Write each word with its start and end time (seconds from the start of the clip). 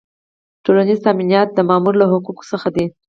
ټولیز 0.63 0.99
تامینات 1.05 1.47
د 1.53 1.59
مامور 1.69 1.93
له 2.01 2.05
حقوقو 2.11 2.43
څخه 2.51 2.67
دي. 2.75 2.85